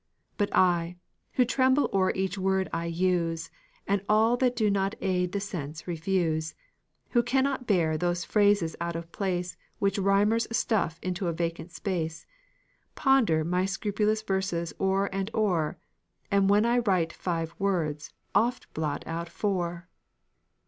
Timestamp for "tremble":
1.45-1.87